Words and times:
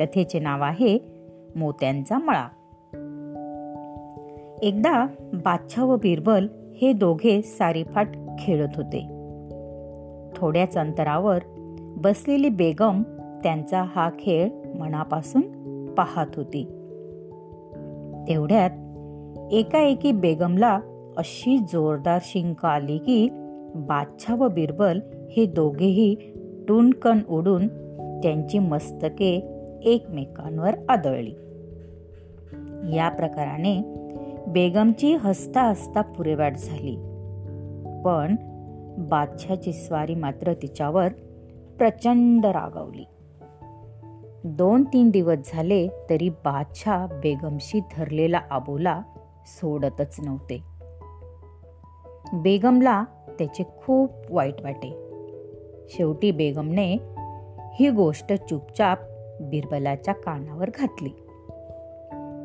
कथेचे 0.00 0.38
नाव 0.38 0.62
आहे 0.62 0.98
मोत्यांचा 1.56 2.18
मळा. 2.18 2.48
एकदा 4.62 5.06
बादशाह 5.32 5.84
व 5.84 5.96
बिरबल 5.96 6.46
हे 6.76 6.92
दोघे 6.92 7.42
सारीफाट 7.42 8.08
खेळत 8.38 8.68
होते. 8.76 9.00
थोड्याच 10.36 10.76
अंतरावर 10.76 11.38
बसलेली 11.96 12.48
बेगम 12.48 13.02
त्यांचा 13.42 13.82
हा 13.94 14.10
खेळ 14.10 14.48
मनापासून 14.78 15.42
पाहत 15.94 16.26
होती. 16.36 16.64
तेवढ्यात 18.28 18.70
एकाएकी 19.52 20.12
बेगमला 20.12 20.80
अशी 21.16 21.58
जोरदार 21.58 22.18
शिंक 22.22 22.64
आली 22.64 22.98
की 22.98 23.28
बादशाह 23.74 24.36
व 24.36 24.48
बिरबल 24.48 25.00
हे 25.36 25.46
दोघेही 25.46 26.14
टुनकन 26.68 27.18
उडून 27.28 27.68
त्यांची 28.22 28.58
मस्तके 28.58 29.55
एकमेकांवर 29.86 30.74
आदळली. 30.88 31.34
या 32.96 33.08
प्रकाराने 33.08 33.80
बेगमची 34.46 35.14
हसता 35.14 35.62
हसता 35.62 36.00
पुरेवाट 36.00 36.56
झाली. 36.56 36.96
पण 38.04 38.36
बादशाची 38.98 39.72
स्वारी 39.72 40.14
मात्र 40.14 40.52
तिच्यावर 40.52 41.08
प्रचंड 41.78 42.46
रागावली. 42.46 43.04
दोन 44.44 44.84
तीन 44.84 45.10
दिवस 45.10 45.38
झाले 45.44 45.88
तरी 46.10 46.28
बादशाह 46.28 47.06
बेगमशी 47.06 47.80
धरलेला 47.80 48.40
आबोला 48.50 49.02
सोडतच 49.46 50.20
नव्हते. 50.20 50.62
बेगमला 52.32 53.04
त्याचे 53.38 53.64
खूप 53.82 54.10
वाईट 54.30 54.62
वाटे. 54.62 54.92
शेवटी 55.88 56.30
बेगमने 56.30 56.98
ही 57.74 57.90
गोष्ट 57.90 58.32
चुपचाप 58.32 58.98
बिरबलाच्या 59.40 60.14
कानावर 60.14 60.70
घातली. 60.78 61.08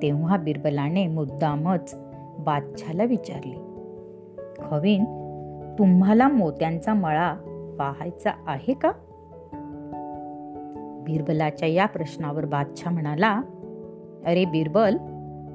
तेव्हा 0.01 0.37
बिरबलाने 0.37 1.07
मुद्दामच 1.07 1.95
बादशाला 2.39 3.03
विचारले 3.03 3.55
खवीन 4.59 5.03
तुम्हाला 5.79 6.27
मोत्यांचा 6.27 6.93
मळा 6.93 7.33
पाहायचा 7.79 8.31
आहे 8.47 8.73
का? 8.73 8.91
बिरबलाच्या 11.05 11.67
या 11.67 11.85
प्रश्नावर 11.85 12.45
बादशाह 12.45 12.93
म्हणाला 12.93 13.41
अरे 14.25 14.45
बिरबल 14.45 14.97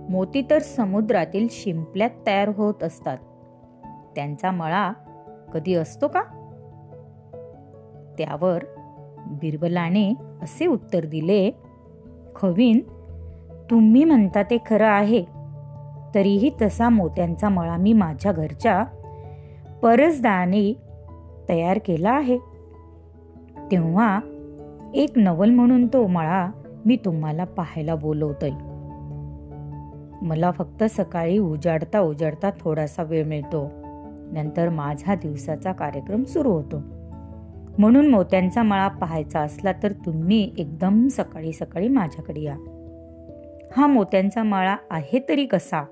मोती 0.09 0.47
तर 0.51 0.59
समुद्रातील 0.59 1.47
शिंपल्यात 1.51 2.11
तयार 2.27 2.49
होत 2.49 2.83
असतात. 2.83 3.19
त्यांचा 4.15 4.51
मळा 4.51 4.93
कधी 5.53 5.75
असतो 5.75 6.09
का? 6.09 6.23
त्यावर 8.19 8.65
बिरबलाने 9.27 10.15
असे 10.43 10.67
उत्तर 10.67 11.07
दिले 11.07 11.51
खवीन 12.37 12.81
तुम्ही 13.71 14.05
म्हणता 14.05 14.43
ते 14.43 14.59
खरं 14.67 14.87
आहे. 14.87 15.25
तरीही 16.15 16.51
तसा 16.63 16.89
मोत्यांचा 16.89 17.49
मळा 17.49 17.77
मी 17.77 17.93
माझ्या 17.93 18.33
घरच्या 18.33 18.85
परसदाने 19.83 20.77
तयार 21.49 21.79
केला 21.87 22.11
आहे. 22.11 22.39
तेव्हा 23.71 24.21
एक 24.95 25.11
नवल 25.17 25.51
म्हणून 25.51 25.87
तो 25.87 26.07
मळा 26.07 26.51
मी 26.87 26.97
तुम्हाला 26.97 27.45
पाहायला 27.45 27.95
बोलवतोय. 27.95 28.51
मला 30.23 30.51
फक्त 30.51 30.85
सकाळी 30.85 31.39
उजाडता 31.39 32.01
उजाडता 32.01 32.51
थोडासा 32.61 33.03
वेळ 33.03 33.25
मिळतो. 33.25 33.71
नंतर 34.33 34.69
माझा 34.69 35.15
दिवसाचा 35.15 35.73
कार्यक्रम 35.73 36.25
सुरू 36.25 36.51
होतो. 36.51 36.83
म्हणून 37.79 38.09
मोत्यांचा 38.09 38.63
मळा 38.63 38.89
पाहायचा 38.89 39.41
असला 39.41 39.73
तर 39.83 39.93
तुम्ही 39.93 40.53
एकदम 40.59 41.09
सकाळी 41.09 41.53
सकाळी 41.53 41.89
माझ्याकडे 41.89 42.41
या. 42.41 42.57
हा 43.77 43.87
मोत्यांचा 43.87 44.43
मळा 44.43 44.77
आहे 44.91 45.21
तरी 45.29 45.47
कसा? 45.47 45.85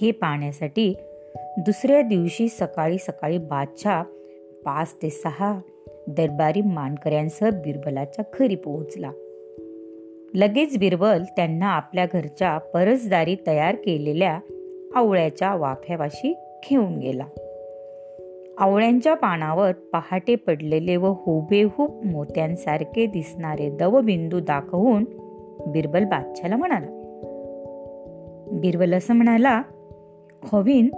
हे 0.00 0.10
पाहण्यासाठी 0.10 0.94
दुसऱ्या 1.58 2.02
दिवशी 2.02 2.48
सकाळी 2.48 2.98
सकाळी 2.98 3.38
बादशाह 3.38 4.02
पाच 4.64 4.94
ते 5.02 5.10
सहा 5.10 5.60
दरबारी 6.08 6.62
मानकऱ्यांसह 6.62 7.50
बिरबलाच्या 7.50 8.24
घरी 8.38 8.54
पोहोचला. 8.54 9.10
लगेच 10.34 10.78
बिरबल 10.78 11.22
त्यांना 11.36 11.66
आपल्या 11.66 12.06
घरच्या 12.12 12.58
परसदारी 12.58 13.36
तयार 13.46 13.74
केलेल्या 13.74 14.40
आवळ्याच्या 14.94 15.54
वाफ्यावाशी 15.54 16.34
घेऊन 16.68 16.98
गेला. 16.98 17.24
आवळ्यांच्या 18.58 19.14
पानावर 19.14 19.72
पहाटे 19.72 20.34
पडलेले 20.34 20.96
व 20.96 21.06
हुबेहूब 21.06 22.04
मोत्यांसारखे 22.04 23.06
दिसणारे 23.06 23.70
दवबिंदू 23.70 24.40
दाखवून 24.40 25.04
बिरबल 25.66 26.04
बादशाला 26.04 26.56
म्हणाला. 26.56 26.86
बिरबल 28.52 28.94
असं 28.94 29.14
म्हणाला 29.14 29.62
हवीन 30.52 30.88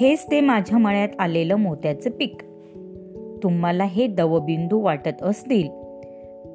हेच 0.00 0.26
ते 0.30 0.40
माझ्या 0.40 0.78
मळ्यात 0.78 1.08
आलेलं 1.18 1.54
मोत्याचं 1.54 2.10
पीक. 2.10 2.42
तुम्हाला 3.42 3.84
हे 3.84 4.06
दवबिंदू 4.06 4.80
वाटत 4.80 5.22
असतील 5.22 5.68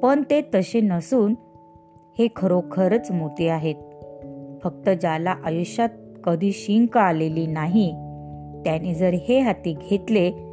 पण 0.02 0.22
ते 0.30 0.40
तसे 0.54 0.80
नसून 0.80 1.34
हे 2.18 2.28
खरोखरच 2.36 3.10
मोती 3.10 3.48
आहेत. 3.48 3.74
फक्त 4.62 4.90
ज्याला 4.90 5.34
आयुष्यात 5.44 5.88
कधी 6.24 6.52
शिंक 6.52 6.96
आलेली 6.96 7.46
नाही 7.46 7.90
त्याने 8.64 8.94
जर 8.94 9.14
हे 9.14 9.40
हाती 9.40 9.76
घेतले 9.90 10.45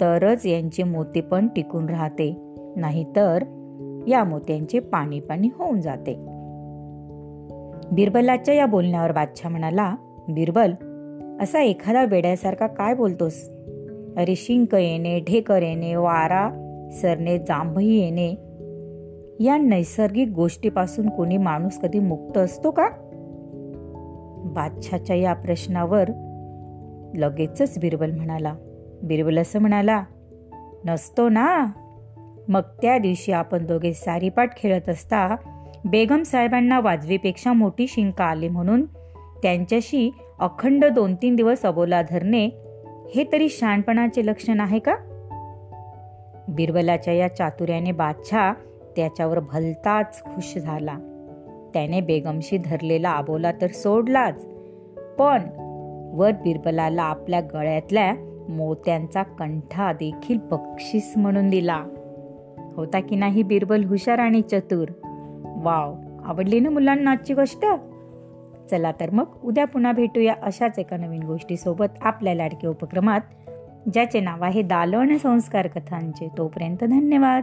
तरच 0.00 0.46
यांचे 0.46 0.82
मोती 0.82 1.20
पण 1.20 1.48
टिकून 1.48 1.88
राहते. 1.88 2.36
नाहीतर 2.76 3.42
या 4.08 4.24
मोत्यांचे 4.24 4.78
पाणी 4.78 5.20
पाणी 5.20 5.48
होऊन 5.58 5.80
जाते. 5.80 6.14
बिरबलाच्या 7.92 8.54
या 8.54 8.66
बोलण्यावर 8.66 9.12
बादशाह 9.12 9.50
म्हणाला 9.50 9.94
बिरबल 10.28 10.72
असा 11.40 11.62
एखादा 11.62 12.04
वेड्यासारखा 12.04 12.66
काय 12.66 12.94
बोलतोस? 12.94 13.50
अरे 14.16 14.34
शिंक 14.36 14.74
येणे 14.74 15.20
ढेकर 15.20 15.62
येणे 15.62 15.96
वारा 15.96 16.50
सरणे 16.92 17.38
जांभई 17.38 17.86
येणे. 17.86 18.34
या 19.40 19.56
नैसर्गिक 19.56 20.28
गोष्टीपासून 20.28 21.08
कोणी 21.08 21.36
माणूस 21.36 21.78
कधी 21.78 21.98
मुक्त 21.98 22.38
असतो 22.38 22.70
का? 22.70 22.88
बादशाच्या 24.44 25.16
या 25.16 25.34
प्रश्नावर 25.34 26.10
लगेचच 27.14 27.78
बिरबल 27.78 28.10
म्हणाला 28.10 28.54
बिरबल 29.02 29.38
असं 29.38 29.58
म्हणाला 29.58 30.04
नसतो 30.84 31.28
ना? 31.28 31.66
मग 32.48 32.60
त्या 32.60 32.98
दिवशी 32.98 33.32
आपण 33.32 33.66
दोघे 33.66 33.92
सारीपाट 33.92 34.56
खेळत 34.56 34.88
असता 34.88 35.36
बेगम 35.84 36.22
साहेबांना 36.22 36.80
वाजवीपेक्षा 36.80 37.52
मोठी 37.52 37.86
शिंका 37.86 38.24
आली 38.24 38.48
म्हणून 38.48 38.84
त्यांच्याशी 39.42 40.10
अखंड 40.38 40.84
दोन 40.84 41.14
तीन 41.14 41.36
दिवस 41.36 41.62
अबोला 41.62 42.02
धरणे 42.02 42.46
हे 43.14 43.24
तरी 43.32 43.48
शहाणपणाचे 43.48 44.26
लक्षण 44.26 44.60
आहे 44.60 44.78
का? 44.78 44.94
बिरबलाच्या 46.48 47.14
या 47.14 47.28
चातुर्याने 47.28 47.92
बादशाह 47.92 48.52
त्याच्यावर 48.96 49.40
भलताच 49.40 50.22
खुश 50.22 50.58
झाला. 50.58 50.94
त्याने 51.74 52.00
बेगमशी 52.00 52.58
धरलेला 52.58 53.10
आबोला 53.10 53.52
तर 53.52 53.66
सोडलाच 53.66 54.46
पण 55.18 55.40
वर 56.14 56.30
बिरबलाला 56.32 57.02
आपल्या 57.02 57.40
गळ्यातल्या 57.40 58.14
मोत्यांचा 58.48 59.22
कंठा 59.22 59.92
देखील 59.92 60.38
बक्षीस 60.50 61.14
म्हणून 61.16 61.50
दिला. 61.50 61.84
होता 62.76 63.00
की 63.00 63.16
नाही 63.16 63.42
बिरबल 63.42 63.84
हुशार 63.84 64.18
आणि 64.18 64.42
चतुर? 64.42 64.88
वाव 65.62 65.94
आवडली 66.24 66.60
ना 66.60 66.70
मुलांना 66.70 67.10
आजची 67.10 67.34
गोष्ट? 67.34 67.66
चला 68.70 68.92
तर 69.00 69.10
मग 69.10 69.24
उद्या 69.44 69.64
पुन्हा 69.64 69.92
भेटूया 69.92 70.34
अशाच 70.42 70.78
एका 70.78 70.96
नवीन 70.96 71.22
गोष्टीसोबत 71.22 71.86
आपल्या 72.00 72.34
लाडके 72.34 72.66
उपक्रमात 72.66 73.20
ज्याचे 73.94 74.20
नाव 74.20 74.44
आहे 74.44 74.62
दालन 74.62 75.16
संस्कार 75.16 75.66
कथांचे. 75.66 76.28
तोपर्यंत 76.38 76.84
धन्यवाद. 76.84 77.42